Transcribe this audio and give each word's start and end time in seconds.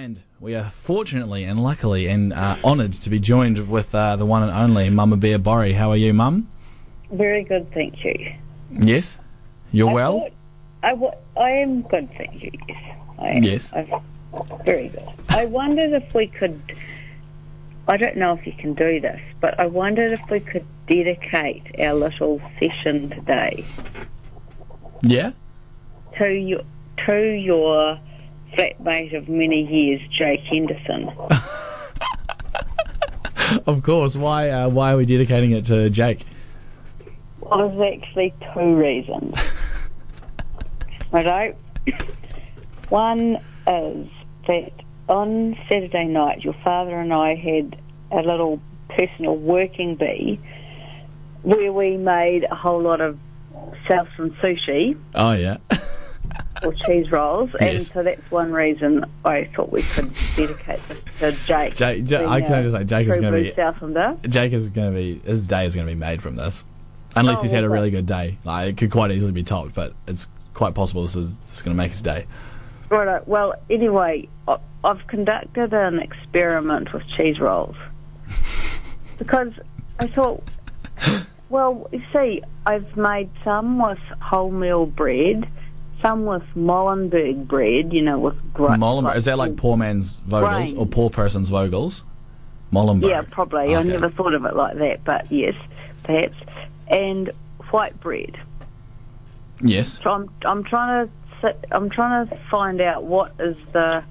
And 0.00 0.22
we 0.40 0.54
are 0.54 0.70
fortunately 0.70 1.44
and 1.44 1.62
luckily 1.62 2.06
and 2.06 2.32
uh, 2.32 2.56
honoured 2.64 2.94
to 2.94 3.10
be 3.10 3.20
joined 3.20 3.68
with 3.68 3.94
uh, 3.94 4.16
the 4.16 4.24
one 4.24 4.42
and 4.42 4.50
only 4.50 4.88
Mama 4.88 5.18
Bear 5.18 5.38
Borry. 5.38 5.74
How 5.74 5.90
are 5.90 5.96
you, 5.96 6.14
Mum? 6.14 6.48
Very 7.12 7.44
good, 7.44 7.70
thank 7.74 8.02
you. 8.02 8.32
Yes? 8.72 9.18
You're 9.72 9.90
I 9.90 9.92
well? 9.92 10.20
thought- 10.82 11.12
I, 11.36 11.38
I 11.42 11.50
am 11.50 11.82
good, 11.82 12.08
thank 12.16 12.42
you. 12.42 12.50
Yes. 12.66 12.96
I 13.18 13.28
am. 13.28 13.42
Yes. 13.42 13.70
I'm 13.74 13.86
very 14.64 14.88
good. 14.88 15.06
I 15.28 15.44
wondered 15.44 15.92
if 15.92 16.14
we 16.14 16.28
could. 16.28 16.58
I 17.86 17.98
don't 17.98 18.16
know 18.16 18.32
if 18.32 18.46
you 18.46 18.54
can 18.54 18.72
do 18.72 19.00
this, 19.02 19.20
but 19.42 19.60
I 19.60 19.66
wondered 19.66 20.12
if 20.12 20.30
we 20.30 20.40
could 20.40 20.64
dedicate 20.88 21.78
our 21.78 21.92
little 21.92 22.40
session 22.58 23.10
today 23.10 23.66
Yeah? 25.02 25.32
to 26.16 26.26
your 26.32 26.62
to 27.04 27.20
your 27.20 28.00
flatmate 28.56 29.16
of 29.16 29.28
many 29.28 29.62
years, 29.62 30.00
Jake 30.16 30.40
Henderson. 30.40 31.10
Of 33.66 33.82
course. 33.82 34.16
Why 34.16 34.50
uh, 34.50 34.68
Why 34.68 34.92
are 34.92 34.96
we 34.96 35.04
dedicating 35.04 35.50
it 35.52 35.64
to 35.66 35.90
Jake? 35.90 36.24
Well, 37.40 37.68
there's 37.68 37.94
actually 37.94 38.34
two 38.54 38.76
reasons. 38.76 39.34
Righto. 41.12 41.56
One 42.90 43.36
is 43.66 44.08
that 44.46 44.70
on 45.08 45.56
Saturday 45.68 46.04
night, 46.04 46.44
your 46.44 46.54
father 46.64 46.98
and 46.98 47.12
I 47.12 47.34
had 47.34 47.80
a 48.12 48.22
little 48.22 48.60
personal 48.88 49.36
working 49.36 49.96
bee 49.96 50.38
where 51.42 51.72
we 51.72 51.96
made 51.96 52.44
a 52.50 52.54
whole 52.54 52.82
lot 52.82 53.00
of 53.00 53.18
Southern 53.88 54.30
sushi 54.42 54.96
Oh, 55.14 55.32
yeah. 55.32 55.56
or 56.62 56.72
cheese 56.86 57.10
rolls, 57.10 57.50
and 57.60 57.72
Yes. 57.74 57.88
so 57.92 58.02
that's 58.02 58.30
one 58.30 58.52
reason 58.52 59.04
I 59.24 59.44
thought 59.54 59.70
we 59.72 59.82
could 59.82 60.12
dedicate 60.36 60.80
this 60.88 61.00
to 61.20 61.32
Jake. 61.46 61.74
Jake, 61.74 62.04
Jake 62.04 62.26
I 62.26 62.40
can 62.40 62.62
just 62.62 62.76
say, 62.76 62.84
Jake 62.84 63.08
is 63.08 63.18
going 63.18 63.32
to 63.32 63.42
be. 63.42 63.50
Southlander. 63.52 64.28
Jake 64.28 64.52
is 64.52 64.68
going 64.70 64.92
to 64.92 64.96
be. 64.96 65.18
His 65.24 65.46
day 65.46 65.64
is 65.66 65.74
going 65.74 65.86
to 65.86 65.92
be 65.92 65.98
made 65.98 66.22
from 66.22 66.36
this. 66.36 66.64
Unless 67.16 67.38
Oh, 67.38 67.42
he's 67.42 67.50
had 67.50 67.64
a 67.64 67.68
really 67.68 67.90
good 67.90 68.06
day. 68.06 68.38
Like, 68.44 68.68
it 68.68 68.76
could 68.76 68.90
quite 68.90 69.10
easily 69.10 69.32
be 69.32 69.42
topped, 69.42 69.74
but 69.74 69.94
it's 70.06 70.28
quite 70.54 70.74
possible 70.74 71.02
this 71.02 71.16
is, 71.16 71.36
this 71.38 71.56
is 71.56 71.62
going 71.62 71.76
to 71.76 71.78
make 71.82 71.90
his 71.92 72.02
day. 72.02 72.26
Right. 72.88 73.26
Well, 73.26 73.54
anyway, 73.68 74.28
I've 74.84 75.06
conducted 75.08 75.72
an 75.72 75.98
experiment 76.00 76.92
with 76.92 77.02
cheese 77.16 77.40
rolls 77.40 77.76
because 79.18 79.52
I 79.98 80.06
thought, 80.08 80.42
well, 81.48 81.88
you 81.92 82.02
see, 82.12 82.42
I've 82.66 82.96
made 82.96 83.30
some 83.44 83.78
with 83.80 83.98
wholemeal 84.22 84.94
bread, 84.94 85.48
some 86.02 86.24
with 86.26 86.42
Molenberg 86.56 87.46
bread, 87.46 87.92
you 87.92 88.02
know, 88.02 88.18
with 88.18 88.36
gra- 88.54 88.70
Molenberg. 88.76 89.16
Is 89.16 89.24
that 89.26 89.38
like 89.38 89.56
poor 89.56 89.76
man's 89.76 90.18
Vogels 90.28 90.64
Grain. 90.66 90.76
or 90.78 90.86
poor 90.86 91.10
person's 91.10 91.50
Vogels? 91.50 92.02
Molenberg. 92.72 93.08
Yeah, 93.10 93.22
probably. 93.30 93.74
I 93.74 93.80
Okay. 93.80 93.88
never 93.88 94.10
thought 94.10 94.34
of 94.34 94.44
it 94.44 94.54
like 94.54 94.78
that, 94.78 95.04
but 95.04 95.30
yes, 95.30 95.54
perhaps. 96.04 96.36
And 96.88 97.30
white 97.70 97.98
bread. 98.00 98.36
Yes. 99.60 100.00
So 100.02 100.10
I'm 100.10 100.28
I'm 100.44 100.64
trying 100.64 101.06
to 101.06 101.12
sit, 101.40 101.64
I'm 101.70 101.90
trying 101.90 102.28
to 102.28 102.38
find 102.50 102.80
out 102.80 103.04
what 103.04 103.32
is 103.38 103.56
the 103.72 104.02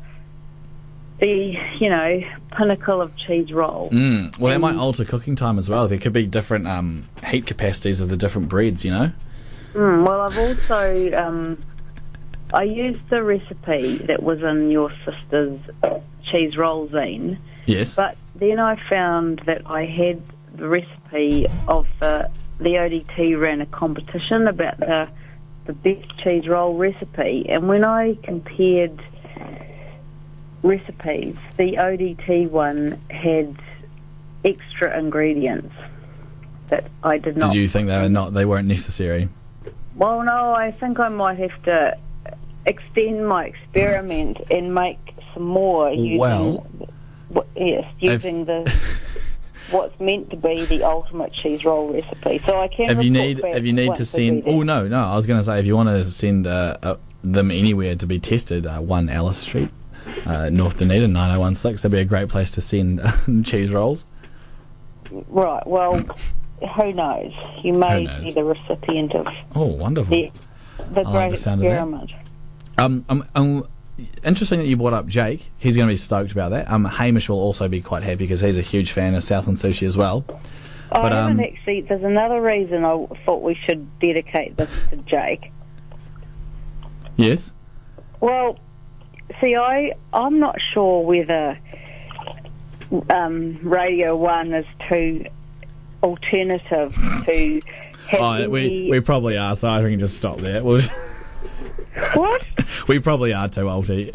the 1.19 1.53
you 1.79 1.89
know 1.89 2.21
pinnacle 2.57 3.01
of 3.01 3.11
cheese 3.17 3.51
roll. 3.51 3.89
Mm. 3.91 4.37
Well, 4.37 4.53
that 4.53 4.59
might 4.59 4.75
alter 4.75 5.03
cooking 5.05 5.35
time 5.35 5.57
as 5.57 5.67
well. 5.69 5.87
There 5.87 5.97
could 5.97 6.13
be 6.13 6.25
different 6.25 6.67
um, 6.67 7.09
heat 7.25 7.45
capacities 7.45 7.99
of 7.99 8.09
the 8.09 8.17
different 8.17 8.47
breads, 8.49 8.85
you 8.85 8.91
know? 8.91 9.11
Mm, 9.73 10.05
well, 10.07 10.21
I've 10.21 10.37
also 10.37 11.11
um, 11.13 11.63
I 12.53 12.63
used 12.63 12.99
the 13.09 13.23
recipe 13.23 13.97
that 14.07 14.23
was 14.23 14.41
in 14.41 14.71
your 14.71 14.91
sister's 15.05 15.59
cheese 16.31 16.57
roll 16.57 16.87
zine, 16.87 17.37
Yes. 17.65 17.95
but 17.95 18.17
then 18.35 18.59
I 18.59 18.75
found 18.89 19.41
that 19.45 19.61
I 19.65 19.85
had 19.85 20.21
the 20.55 20.67
recipe 20.67 21.47
of 21.67 21.87
the 21.99 22.29
the 22.59 22.71
ODT 22.75 23.39
ran 23.39 23.61
a 23.61 23.65
competition 23.67 24.47
about 24.47 24.79
the 24.79 25.07
the 25.65 25.73
best 25.73 26.17
cheese 26.23 26.47
roll 26.47 26.75
recipe, 26.75 27.45
and 27.47 27.67
when 27.69 27.83
I 27.83 28.15
compared 28.23 28.99
recipes, 30.63 31.35
the 31.57 31.77
ODT 31.77 32.49
one 32.49 32.99
had 33.09 33.55
extra 34.43 34.97
ingredients 34.97 35.73
that 36.67 36.85
I 37.03 37.17
did 37.17 37.37
not. 37.37 37.53
Did 37.53 37.59
you 37.59 37.69
think 37.69 37.87
they 37.87 37.99
were 38.01 38.09
not? 38.09 38.33
They 38.33 38.45
weren't 38.45 38.67
necessary. 38.67 39.29
Well, 39.95 40.23
no, 40.23 40.53
I 40.53 40.71
think 40.71 40.99
I 40.99 41.09
might 41.09 41.37
have 41.39 41.63
to 41.63 41.97
extend 42.65 43.27
my 43.27 43.45
experiment 43.45 44.37
and 44.51 44.73
make 44.73 44.99
some 45.33 45.43
more 45.43 45.89
using. 45.91 46.17
Well- 46.17 46.67
w- 47.33 47.49
yes, 47.55 47.85
using 47.99 48.45
the 48.45 48.71
what's 49.71 49.99
meant 49.99 50.29
to 50.31 50.35
be 50.35 50.65
the 50.65 50.83
ultimate 50.83 51.31
cheese 51.33 51.63
roll 51.63 51.93
recipe. 51.93 52.41
So 52.45 52.59
I 52.59 52.67
can. 52.67 52.89
If 52.89 53.03
you 53.03 53.11
need, 53.11 53.39
if 53.43 53.63
you 53.63 53.73
need 53.73 53.95
to 53.95 54.05
send, 54.05 54.43
oh 54.47 54.63
no, 54.63 54.87
no, 54.87 54.99
I 55.03 55.15
was 55.15 55.25
going 55.27 55.39
to 55.39 55.43
say 55.43 55.59
if 55.59 55.65
you 55.65 55.75
want 55.75 55.89
to 55.89 56.05
send 56.05 56.47
uh, 56.47 56.77
uh, 56.81 56.97
them 57.23 57.51
anywhere 57.51 57.95
to 57.95 58.05
be 58.07 58.19
tested, 58.19 58.65
uh, 58.65 58.79
one 58.79 59.09
Alice 59.09 59.37
Street, 59.37 59.69
uh, 60.25 60.49
North 60.49 60.77
Dunedin, 60.79 61.13
nine 61.13 61.29
zero 61.29 61.39
one 61.39 61.55
six. 61.55 61.81
That'd 61.83 61.91
be 61.95 61.99
a 62.01 62.05
great 62.05 62.29
place 62.29 62.51
to 62.51 62.61
send 62.61 63.01
cheese 63.45 63.71
rolls. 63.71 64.05
Right. 65.11 65.65
Well, 65.65 65.99
who 66.75 66.93
knows? 66.93 67.31
You 67.63 67.73
may 67.73 68.05
knows? 68.05 68.23
be 68.23 68.31
the 68.31 68.43
recipient 68.43 69.15
of 69.15 69.27
Oh, 69.55 69.65
wonderful. 69.65 70.11
the 70.15 70.31
the 70.93 71.01
like 71.01 71.11
great 71.11 71.29
the 71.31 71.35
sound 71.37 71.61
of 71.61 71.65
experiment. 71.67 72.11
Um, 72.79 73.05
um, 73.09 73.25
um, 73.35 73.67
interesting 74.23 74.59
that 74.59 74.65
you 74.65 74.77
brought 74.77 74.93
up 74.93 75.07
Jake. 75.07 75.51
He's 75.57 75.75
going 75.75 75.87
to 75.87 75.93
be 75.93 75.97
stoked 75.97 76.31
about 76.31 76.49
that. 76.49 76.69
Um, 76.69 76.85
Hamish 76.85 77.29
will 77.29 77.39
also 77.39 77.67
be 77.67 77.81
quite 77.81 78.03
happy 78.03 78.17
because 78.17 78.41
he's 78.41 78.57
a 78.57 78.61
huge 78.61 78.91
fan 78.91 79.15
of 79.15 79.23
Southland 79.23 79.57
sushi 79.57 79.85
as 79.85 79.97
well. 79.97 80.25
I 80.91 81.01
But, 81.01 81.11
haven't 81.11 81.39
um, 81.39 81.39
actually. 81.39 81.81
There's 81.81 82.03
another 82.03 82.41
reason 82.41 82.85
I 82.85 83.05
thought 83.25 83.43
we 83.43 83.55
should 83.65 83.99
dedicate 83.99 84.57
this 84.57 84.69
to 84.89 84.97
Jake. 84.97 85.51
Yes. 87.17 87.51
Well, 88.21 88.57
see, 89.41 89.55
I 89.55 89.93
I'm 90.13 90.39
not 90.39 90.55
sure 90.73 91.05
whether 91.05 91.59
um, 93.09 93.59
Radio 93.61 94.15
One 94.15 94.53
is 94.53 94.65
too 94.87 95.25
alternative 96.01 96.95
to 97.25 97.61
Oh, 98.13 98.49
we 98.49 98.87
we 98.89 98.99
probably 99.01 99.37
are. 99.37 99.55
So 99.55 99.69
I 99.69 99.77
think 99.77 99.85
we 99.85 99.91
can 99.91 99.99
just 99.99 100.15
stop 100.15 100.39
there. 100.39 100.63
We'll, 100.63 100.81
what? 102.13 102.43
we 102.87 102.99
probably 102.99 103.33
are 103.33 103.47
too 103.49 103.61
alty. 103.61 104.11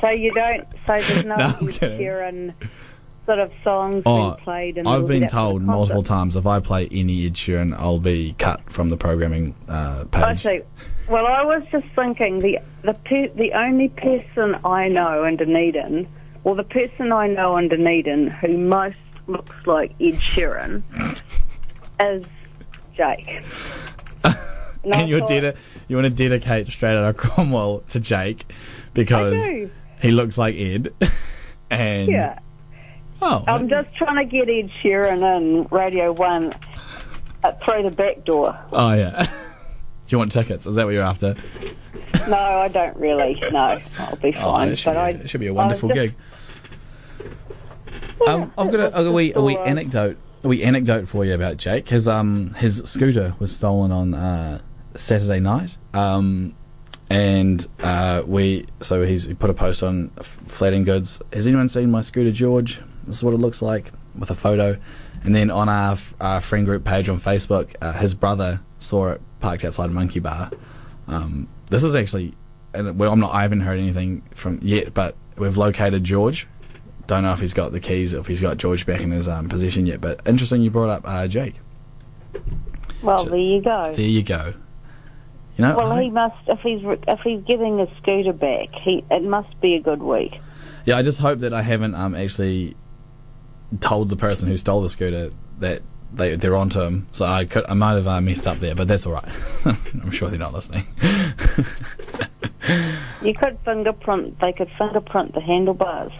So 0.00 0.10
you 0.10 0.32
don't. 0.32 0.66
So 0.86 1.00
there's 1.00 1.24
no, 1.24 1.36
No, 1.36 1.44
I'm 1.60 1.68
Ed 1.68 1.74
kidding. 1.74 1.98
Sheeran 2.00 2.54
sort 3.26 3.40
of 3.40 3.52
songs 3.62 4.02
Oh, 4.06 4.30
being 4.30 4.36
played. 4.44 4.78
In 4.78 4.86
I've 4.86 5.06
been 5.06 5.20
lead 5.20 5.24
up 5.24 5.30
to 5.30 5.34
the 5.36 5.40
told 5.40 5.62
multiple 5.62 6.02
times 6.02 6.34
if 6.36 6.46
I 6.46 6.60
play 6.60 6.88
any 6.90 7.26
Ed 7.26 7.34
Sheeran, 7.34 7.74
I'll 7.78 7.98
be 7.98 8.34
cut 8.38 8.60
from 8.72 8.88
the 8.90 8.96
programming 8.96 9.54
uh, 9.68 10.04
page. 10.04 10.46
Well, 11.08 11.26
I 11.26 11.42
was 11.42 11.62
just 11.72 11.86
thinking 11.94 12.38
the 12.40 12.58
the 12.82 12.94
pe- 12.94 13.28
the 13.34 13.52
only 13.52 13.88
person 13.88 14.56
I 14.64 14.88
know 14.88 15.24
in 15.24 15.36
Dunedin, 15.36 16.06
or 16.44 16.54
the 16.54 16.64
person 16.64 17.12
I 17.12 17.26
know 17.26 17.56
in 17.56 17.68
Dunedin 17.68 18.28
who 18.28 18.56
most 18.56 18.96
looks 19.26 19.56
like 19.66 19.90
Ed 20.00 20.14
Sheeran, 20.20 20.82
is 22.00 22.24
Jake. 22.94 23.42
And 24.84 24.94
and 24.94 25.10
dedi- 25.10 25.56
you 25.88 25.96
want 25.96 26.04
to 26.06 26.10
dedicate 26.10 26.66
straight 26.68 26.96
out 26.96 27.04
of 27.08 27.16
Cromwell 27.16 27.80
to 27.90 28.00
Jake 28.00 28.50
because 28.94 29.38
he 30.00 30.10
looks 30.12 30.38
like 30.38 30.54
Ed. 30.56 30.92
and 31.70 32.08
Yeah, 32.08 32.38
oh, 33.20 33.44
I'm 33.46 33.68
just 33.68 33.94
trying 33.96 34.16
to 34.16 34.24
get 34.24 34.48
Ed 34.48 34.70
Sheeran 34.82 35.36
in 35.36 35.66
Radio 35.70 36.12
One 36.12 36.52
uh, 37.44 37.52
through 37.64 37.82
the 37.84 37.90
back 37.90 38.24
door. 38.24 38.58
oh 38.72 38.92
yeah. 38.92 39.24
Do 40.06 40.14
you 40.14 40.18
want 40.18 40.32
tickets? 40.32 40.66
Is 40.66 40.76
that 40.76 40.86
what 40.86 40.94
you're 40.94 41.02
after? 41.02 41.36
No, 42.28 42.36
I 42.36 42.68
don't 42.68 42.96
really. 42.96 43.38
No, 43.52 43.78
I'll 43.98 44.16
be 44.16 44.34
Oh, 44.38 44.40
fine. 44.40 44.68
it 44.68 44.76
should, 44.76 44.94
but 44.94 44.94
be, 44.94 44.98
I, 45.00 45.08
it 45.22 45.28
should 45.28 45.40
be 45.40 45.48
a 45.48 45.52
wonderful 45.54 45.90
just- 45.90 46.00
gig. 46.00 46.14
Um, 48.26 48.52
I've 48.58 48.70
got 48.70 48.80
a, 48.80 49.00
a 49.06 49.12
wee, 49.12 49.32
a 49.34 49.40
wee 49.40 49.56
anecdote, 49.56 50.16
a 50.42 50.48
wee 50.48 50.62
anecdote 50.64 51.08
for 51.08 51.24
you 51.24 51.34
about 51.34 51.56
Jake. 51.56 51.88
His 51.88 52.08
um 52.08 52.54
his 52.54 52.82
scooter 52.84 53.34
was 53.38 53.54
stolen 53.54 53.92
on 53.92 54.14
uh, 54.14 54.60
Saturday 54.98 55.40
night. 55.40 55.76
Um, 55.94 56.54
and 57.10 57.66
uh, 57.80 58.22
we 58.26 58.66
so 58.80 59.04
he's 59.04 59.24
he 59.24 59.34
put 59.34 59.48
a 59.48 59.54
post 59.54 59.82
on 59.82 60.10
Flatting 60.20 60.84
Goods. 60.84 61.22
Has 61.32 61.46
anyone 61.46 61.68
seen 61.68 61.90
my 61.90 62.02
scooter, 62.02 62.32
George? 62.32 62.80
This 63.04 63.16
is 63.16 63.22
what 63.24 63.32
it 63.32 63.38
looks 63.38 63.62
like 63.62 63.92
with 64.14 64.30
a 64.30 64.34
photo. 64.34 64.78
And 65.24 65.34
then 65.34 65.50
on 65.50 65.68
our, 65.68 65.92
f- 65.92 66.14
our 66.20 66.40
friend 66.40 66.64
group 66.64 66.84
page 66.84 67.08
on 67.08 67.18
Facebook, 67.18 67.74
uh, 67.80 67.92
his 67.92 68.14
brother 68.14 68.60
saw 68.78 69.08
it 69.08 69.20
parked 69.40 69.64
outside 69.64 69.90
Monkey 69.90 70.20
Bar. 70.20 70.50
Um, 71.08 71.48
this 71.70 71.82
is 71.82 71.96
actually, 71.96 72.34
and 72.72 72.98
well, 72.98 73.12
I'm 73.12 73.20
not. 73.20 73.34
I 73.34 73.42
haven't 73.42 73.62
heard 73.62 73.78
anything 73.78 74.22
from 74.34 74.60
yet, 74.62 74.94
but 74.94 75.16
we've 75.36 75.56
located 75.56 76.04
George. 76.04 76.46
Don't 77.06 77.22
know 77.22 77.32
if 77.32 77.40
he's 77.40 77.54
got 77.54 77.72
the 77.72 77.80
keys, 77.80 78.12
if 78.12 78.26
he's 78.26 78.40
got 78.40 78.58
George 78.58 78.84
back 78.84 79.00
in 79.00 79.10
his 79.10 79.26
um, 79.28 79.48
possession 79.48 79.86
yet. 79.86 80.00
But 80.00 80.20
interesting, 80.26 80.60
you 80.60 80.70
brought 80.70 80.90
up 80.90 81.02
uh, 81.06 81.26
Jake. 81.26 81.54
Well, 83.02 83.24
there 83.24 83.38
you 83.38 83.62
go. 83.62 83.92
There 83.94 84.04
you 84.04 84.22
go. 84.22 84.54
You 85.58 85.64
know, 85.66 85.76
Well, 85.76 85.92
I- 85.92 86.04
he 86.04 86.10
must 86.10 86.36
if 86.46 86.60
he's 86.60 86.80
if 87.06 87.20
he's 87.20 87.42
giving 87.42 87.78
his 87.78 87.88
scooter 88.00 88.32
back. 88.32 88.68
He 88.74 89.04
it 89.10 89.22
must 89.24 89.60
be 89.60 89.74
a 89.74 89.80
good 89.80 90.02
week. 90.02 90.38
Yeah, 90.86 90.96
I 90.96 91.02
just 91.02 91.18
hope 91.18 91.40
that 91.40 91.52
I 91.52 91.60
haven't 91.62 91.94
um, 91.94 92.14
actually 92.14 92.76
told 93.80 94.08
the 94.08 94.16
person 94.16 94.48
who 94.48 94.56
stole 94.56 94.80
the 94.82 94.88
scooter 94.88 95.30
that 95.58 95.82
they 96.14 96.36
they're 96.36 96.56
onto 96.56 96.80
him. 96.80 97.08
So 97.12 97.26
I 97.26 97.44
could 97.44 97.66
I 97.68 97.74
might 97.74 97.94
have 97.96 98.06
uh, 98.06 98.20
messed 98.20 98.46
up 98.46 98.60
there, 98.60 98.74
but 98.74 98.88
that's 98.88 99.04
all 99.04 99.12
right. 99.14 99.28
I'm 99.66 100.10
sure 100.12 100.30
they're 100.30 100.38
not 100.38 100.54
listening. 100.54 100.86
You 103.22 103.32
could 103.34 103.58
fingerprint. 103.64 104.38
They 104.40 104.52
could 104.52 104.70
fingerprint 104.76 105.32
the 105.34 105.40
handlebars. 105.40 106.12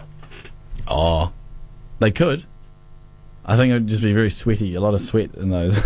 oh, 0.87 1.31
they 1.99 2.11
could. 2.11 2.45
I 3.45 3.55
think 3.55 3.69
it 3.71 3.73
would 3.73 3.87
just 3.87 4.01
be 4.01 4.13
very 4.13 4.31
sweaty. 4.31 4.73
A 4.75 4.81
lot 4.81 4.93
of 4.93 5.01
sweat 5.01 5.35
in 5.35 5.49
those. 5.49 5.79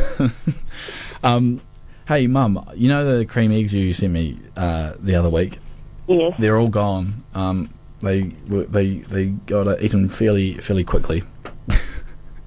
um, 1.23 1.59
hey, 2.07 2.27
mum, 2.27 2.69
you 2.75 2.87
know 2.89 3.17
the 3.17 3.25
cream 3.25 3.51
eggs 3.51 3.73
you 3.73 3.93
sent 3.93 4.13
me 4.13 4.39
uh, 4.57 4.93
the 4.99 5.15
other 5.15 5.29
week? 5.29 5.59
Yes. 6.07 6.33
They're 6.39 6.57
all 6.57 6.69
gone. 6.69 7.23
Um, 7.33 7.73
they 8.01 8.21
they 8.49 8.97
they 8.97 9.25
got 9.27 9.81
eaten 9.81 10.09
fairly 10.09 10.55
fairly 10.57 10.83
quickly. 10.83 11.23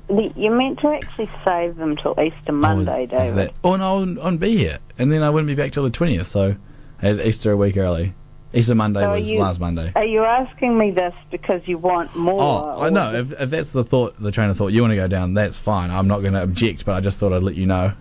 You're 0.08 0.56
meant 0.56 0.78
to 0.80 0.88
actually 0.88 1.28
save 1.44 1.76
them 1.76 1.96
till 1.96 2.14
Easter 2.20 2.52
Monday, 2.52 3.08
Oh, 3.10 3.18
is- 3.18 3.26
is 3.28 3.34
David. 3.34 3.48
that- 3.48 3.54
oh 3.64 3.74
no, 3.76 3.96
I 3.96 3.98
wouldn't, 3.98 4.18
I 4.20 4.24
wouldn't 4.24 4.40
be 4.40 4.56
here, 4.56 4.78
and 4.98 5.10
then 5.10 5.22
I 5.24 5.30
wouldn't 5.30 5.48
be 5.48 5.54
back 5.56 5.72
till 5.72 5.82
the 5.82 5.90
twentieth. 5.90 6.28
So 6.28 6.54
I 7.02 7.06
had 7.06 7.20
Easter 7.20 7.50
a 7.52 7.56
week 7.56 7.76
early. 7.76 8.14
Easter 8.54 8.74
Monday 8.76 9.00
So 9.00 9.10
was 9.12 9.28
you- 9.28 9.40
last 9.40 9.58
Monday. 9.58 9.90
Are 9.96 10.04
you 10.04 10.22
asking 10.24 10.78
me 10.78 10.90
this 10.92 11.12
because 11.32 11.60
you 11.66 11.76
want 11.78 12.14
more? 12.14 12.40
Oh, 12.40 12.82
I 12.82 12.90
know. 12.90 13.12
If, 13.14 13.32
if 13.32 13.50
that's 13.50 13.72
the 13.72 13.82
thought, 13.84 14.14
the 14.22 14.30
train 14.30 14.48
of 14.48 14.56
thought, 14.56 14.68
you 14.68 14.80
want 14.82 14.92
to 14.92 14.96
go 14.96 15.08
down, 15.08 15.34
that's 15.34 15.58
fine. 15.58 15.90
I'm 15.90 16.06
not 16.06 16.20
going 16.20 16.34
to 16.34 16.42
object, 16.42 16.84
but 16.84 16.94
I 16.94 17.00
just 17.00 17.18
thought 17.18 17.32
I'd 17.32 17.42
let 17.42 17.56
you 17.56 17.66
know. 17.66 17.92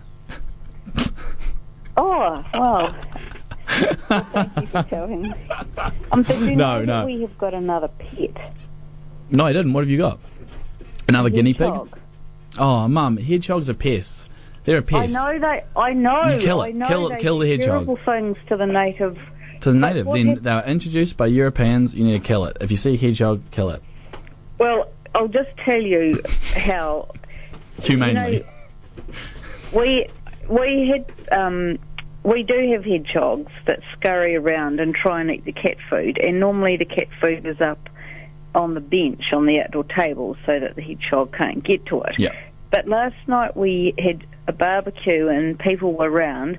Oh, 1.96 2.44
well. 2.54 2.94
Thank 3.68 4.60
you 4.60 4.66
for 4.68 4.82
telling 4.84 5.22
me. 5.22 5.32
Um, 6.12 6.22
but 6.22 6.38
you 6.38 6.54
No, 6.56 6.84
no. 6.84 7.04
we 7.06 7.20
have 7.22 7.36
got 7.38 7.54
another 7.54 7.88
pet. 7.88 8.52
No, 9.30 9.44
I 9.46 9.52
didn't. 9.52 9.72
What 9.72 9.80
have 9.82 9.90
you 9.90 9.98
got? 9.98 10.20
Another 11.08 11.30
guinea 11.30 11.54
pig? 11.54 11.72
Oh, 12.58 12.88
mum, 12.88 13.16
hedgehogs 13.16 13.68
are 13.70 13.74
pests. 13.74 14.28
They're 14.64 14.78
a 14.78 14.82
pest. 14.82 15.14
I 15.16 15.32
know 15.32 15.38
they. 15.38 15.64
I 15.80 15.92
know. 15.92 16.26
You 16.34 16.40
kill 16.40 16.62
it. 16.62 16.68
I 16.68 16.72
know 16.72 16.88
Kill- 16.88 17.08
they 17.10 17.16
kill 17.18 17.38
the 17.38 17.48
hedgehog. 17.48 17.68
Terrible 17.86 17.98
things 18.04 18.36
to 18.48 18.56
the 18.56 18.66
native. 18.66 19.18
To 19.60 19.72
the 19.72 19.78
native, 19.78 20.06
then 20.06 20.42
they 20.42 20.54
were 20.54 20.64
introduced 20.66 21.16
by 21.16 21.26
Europeans. 21.26 21.94
You 21.94 22.04
need 22.04 22.12
to 22.22 22.26
kill 22.26 22.44
it. 22.46 22.56
If 22.60 22.70
you 22.70 22.76
see 22.76 22.94
a 22.94 22.96
hedgehog, 22.96 23.42
kill 23.52 23.70
it 23.70 23.82
Well, 24.58 24.90
I'll 25.14 25.28
just 25.28 25.50
tell 25.64 25.80
you 25.80 26.20
how 26.56 27.10
humanely. 27.82 28.44
we 29.72 30.08
we 30.48 30.88
had 30.88 31.38
um, 31.38 31.78
we 32.26 32.42
do 32.42 32.72
have 32.72 32.84
hedgehogs 32.84 33.52
that 33.66 33.80
scurry 33.92 34.34
around 34.36 34.80
and 34.80 34.94
try 34.94 35.20
and 35.20 35.30
eat 35.30 35.44
the 35.44 35.52
cat 35.52 35.76
food, 35.88 36.18
and 36.18 36.40
normally 36.40 36.76
the 36.76 36.84
cat 36.84 37.06
food 37.20 37.46
is 37.46 37.60
up 37.60 37.88
on 38.54 38.74
the 38.74 38.80
bench 38.80 39.22
on 39.32 39.46
the 39.46 39.60
outdoor 39.60 39.84
table 39.84 40.36
so 40.44 40.58
that 40.58 40.74
the 40.74 40.82
hedgehog 40.82 41.32
can't 41.36 41.62
get 41.62 41.86
to 41.86 42.02
it. 42.02 42.14
yeah. 42.18 42.32
But 42.70 42.88
last 42.88 43.14
night 43.28 43.56
we 43.56 43.94
had 43.98 44.26
a 44.48 44.52
barbecue 44.52 45.28
and 45.28 45.56
people 45.58 45.92
were 45.92 46.10
around, 46.10 46.58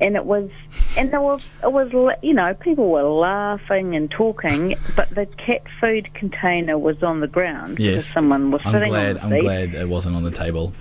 and 0.00 0.16
it 0.16 0.24
was 0.24 0.50
and 0.96 1.12
there 1.12 1.20
was 1.20 1.40
it 1.62 1.70
was 1.72 1.92
you 2.22 2.34
know 2.34 2.52
people 2.54 2.88
were 2.90 3.04
laughing 3.04 3.94
and 3.94 4.10
talking, 4.10 4.74
but 4.96 5.08
the 5.10 5.26
cat 5.26 5.62
food 5.80 6.12
container 6.14 6.76
was 6.76 7.02
on 7.04 7.20
the 7.20 7.28
ground 7.28 7.78
Yes. 7.78 7.90
because 7.92 8.06
someone 8.08 8.50
was 8.50 8.62
I'm 8.64 8.72
sitting 8.72 8.88
glad. 8.88 9.18
on 9.18 9.22
I'm 9.24 9.30
the 9.30 9.36
seat. 9.36 9.42
glad 9.42 9.74
it 9.74 9.88
wasn't 9.88 10.16
on 10.16 10.24
the 10.24 10.32
table 10.32 10.72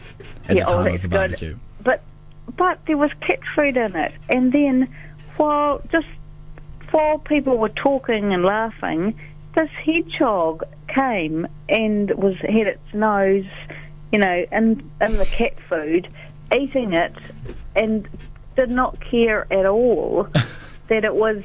at 0.49 0.55
Yeah, 0.55 0.63
the 0.65 0.69
oh, 0.71 0.77
time 0.77 0.87
of 0.87 0.91
that's 0.93 1.01
the 1.03 1.07
good. 1.07 1.15
barbecue. 1.15 1.57
But 1.83 2.01
but 2.57 2.79
there 2.87 2.97
was 2.97 3.11
cat 3.25 3.39
food 3.55 3.77
in 3.77 3.95
it, 3.95 4.13
and 4.29 4.51
then 4.51 4.93
while 5.37 5.81
just 5.91 6.07
while 6.91 7.17
people 7.19 7.57
were 7.57 7.69
talking 7.69 8.33
and 8.33 8.43
laughing, 8.43 9.17
this 9.55 9.69
hedgehog 9.85 10.63
came 10.87 11.47
and 11.69 12.11
was 12.15 12.35
had 12.41 12.67
its 12.67 12.93
nose, 12.93 13.45
you 14.11 14.19
know, 14.19 14.45
in 14.51 14.89
in 15.01 15.17
the 15.17 15.25
cat 15.25 15.53
food, 15.69 16.07
eating 16.57 16.93
it, 16.93 17.15
and 17.75 18.07
did 18.55 18.69
not 18.69 18.97
care 19.09 19.47
at 19.53 19.65
all 19.65 20.27
that 20.89 21.05
it 21.05 21.15
was 21.15 21.41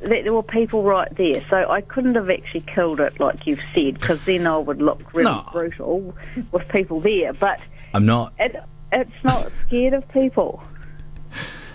that 0.00 0.22
there 0.22 0.32
were 0.32 0.42
people 0.42 0.82
right 0.82 1.12
there. 1.16 1.44
So 1.50 1.56
I 1.70 1.80
couldn't 1.80 2.14
have 2.14 2.28
actually 2.30 2.64
killed 2.72 3.00
it 3.00 3.18
like 3.18 3.46
you've 3.46 3.60
said, 3.74 3.94
because 3.98 4.20
then 4.26 4.46
I 4.46 4.58
would 4.58 4.80
look 4.82 5.12
really 5.14 5.32
No. 5.32 5.48
brutal 5.50 6.14
with 6.52 6.68
people 6.68 7.00
there. 7.00 7.32
But 7.32 7.58
I'm 7.94 8.04
not. 8.06 8.32
it, 8.38 8.54
it's 8.94 9.24
not 9.24 9.50
scared 9.66 9.94
of 9.94 10.06
people. 10.08 10.62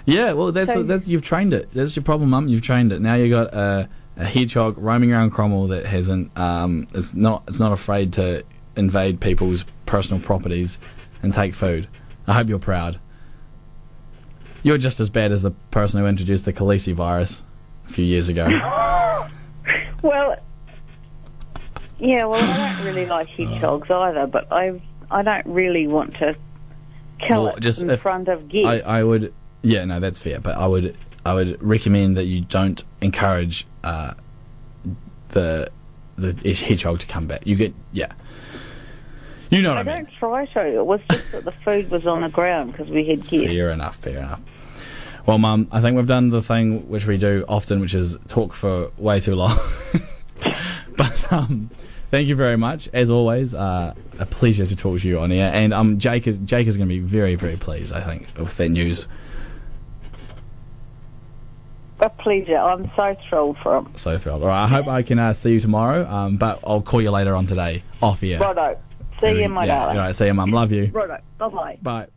Yeah, 0.06 0.33
well, 0.33 0.51
that's 0.51 0.74
So- 0.74 0.83
that's 0.83 1.07
you've 1.07 1.21
trained 1.21 1.54
it. 1.54 1.69
That's 1.71 1.95
your 1.95 2.04
problem, 2.04 2.30
mum. 2.31 2.48
You've 2.48 2.62
trained 2.63 2.92
it. 2.92 3.01
Now 3.01 3.16
you've 3.16 3.31
got 3.31 3.54
a, 3.54 3.88
a 4.18 4.25
hedgehog 4.25 4.77
roaming 4.77 5.12
around 5.12 5.31
Cromwell 5.31 5.68
that 5.68 5.86
hasn't. 5.86 6.38
Um, 6.38 6.88
it's 6.94 7.13
not. 7.13 7.44
It's 7.48 7.60
not 7.60 7.71
afraid 7.71 8.13
to 8.13 8.44
invade 8.75 9.19
people's 9.19 9.66
personal 9.86 10.21
properties 10.21 10.80
and 11.21 11.33
take 11.33 11.54
food. 11.54 11.88
I 12.27 12.33
hope 12.33 12.48
you're 12.50 12.60
proud. 12.60 13.00
You're 14.63 14.77
just 14.77 15.00
as 15.00 15.10
bad 15.10 15.31
as 15.31 15.42
the 15.42 15.51
person 15.71 16.00
who 16.01 16.07
introduced 16.07 16.45
the 16.45 16.54
calici 16.54 16.94
virus 16.94 17.44
a 17.88 17.94
few 17.94 18.06
years 18.06 18.30
ago. 18.30 18.48
Well, 20.01 20.38
yeah, 22.00 22.24
well, 22.24 22.42
I 22.42 22.74
don't 22.77 22.86
really 22.86 23.06
like 23.06 23.27
hedgehogs 23.27 23.92
either, 23.92 24.27
but 24.27 24.48
I 24.51 24.81
I 25.12 25.21
don't 25.24 25.45
really 25.45 25.88
want 25.88 26.13
to 26.19 26.36
kill 27.19 27.45
Well, 27.45 27.56
it 27.56 27.62
just 27.62 27.81
in 27.81 27.95
front 27.98 28.27
of 28.27 28.50
guests. 28.50 28.86
I, 28.86 29.00
I 29.00 29.04
would. 29.04 29.33
Yeah, 29.62 29.83
no, 29.86 30.00
that's 30.00 30.19
fair. 30.19 30.39
But 30.39 30.57
I 30.57 30.68
would. 30.68 30.98
I 31.25 31.33
would 31.33 31.62
recommend 31.62 32.16
that 32.18 32.25
you 32.25 32.42
don't 32.42 32.83
encourage 33.01 33.68
uh, 33.83 34.13
the 35.30 35.69
the 36.18 36.54
hedgehog 36.54 37.00
to 37.00 37.07
come 37.07 37.27
back. 37.27 37.45
You 37.45 37.56
get 37.56 37.74
yeah. 37.92 38.12
You 39.50 39.62
know 39.62 39.69
what 39.69 39.77
I 39.77 39.81
I, 39.81 39.83
mean. 39.83 40.06
don't 40.06 40.13
try 40.19 40.45
to. 40.45 40.75
It 40.75 40.86
was 40.86 41.01
just 41.10 41.31
that 41.31 41.45
the 41.45 41.51
food 41.51 41.89
was 41.89 42.06
on 42.06 42.21
the 42.21 42.30
ground 42.30 42.71
because 42.71 42.88
we 42.89 43.06
had 43.06 43.27
guests. 43.27 43.48
Fair 43.48 43.71
enough. 43.71 43.98
Fair 43.98 44.18
enough. 44.19 44.42
Well, 45.25 45.38
Mum, 45.38 45.68
I 45.71 45.81
think 45.81 45.98
we've 45.98 46.07
done 46.07 46.30
the 46.30 46.42
thing 46.42 46.88
which 46.89 47.06
we 47.06 47.18
do 47.18 47.45
often, 47.48 47.80
which 47.81 47.94
is 47.94 48.18
talk 48.27 48.54
for 48.54 48.92
way 48.98 49.19
too 49.19 49.36
long. 49.36 49.60
but 50.98 51.31
um, 51.33 51.69
thank 52.11 52.27
you 52.27 52.35
very 52.35 52.57
much, 52.57 52.89
as 52.94 53.09
always. 53.09 53.53
Uh, 53.53 53.94
a 54.17 54.25
pleasure 54.25 54.65
to 54.65 54.75
talk 54.75 55.00
to 55.00 55.07
you 55.07 55.19
on 55.19 55.31
air, 55.31 55.51
and 55.53 55.73
um, 55.73 56.00
Jake 56.00 56.27
is 56.27 56.39
Jake 56.39 56.67
is 56.67 56.77
going 56.77 56.88
to 56.89 56.94
be 56.94 57.00
very 57.00 57.35
very 57.35 57.57
pleased. 57.57 57.94
I 57.94 58.01
think 58.01 58.27
with 58.38 58.56
that 58.57 58.69
news. 58.69 59.07
A 62.01 62.09
pleasure. 62.09 62.57
I'm 62.57 62.89
so 62.95 63.15
thrilled 63.27 63.57
for 63.61 63.77
him. 63.77 63.91
So 63.95 64.17
thrilled. 64.17 64.41
All 64.41 64.47
right, 64.47 64.63
I 64.63 64.67
hope 64.67 64.88
I 64.88 65.03
can 65.03 65.19
uh, 65.19 65.33
see 65.33 65.51
you 65.51 65.59
tomorrow. 65.59 66.07
Um, 66.09 66.38
but 66.38 66.59
I'll 66.65 66.81
call 66.81 67.01
you 67.01 67.11
later 67.11 67.35
on 67.35 67.45
today 67.45 67.83
off 68.01 68.23
air. 68.23 68.39
Righto. 68.39 68.80
See 69.19 69.42
you, 69.42 69.49
my 69.49 69.66
yeah, 69.66 69.80
darling. 69.80 69.97
All 69.97 70.04
right, 70.04 70.16
see 70.16 70.28
you, 70.28 70.33
Mum. 70.33 70.51
Love 70.51 70.71
you. 70.71 70.85
Righto. 70.94 71.18
Bye 71.37 71.49
bye. 71.49 71.78
Bye. 71.81 72.07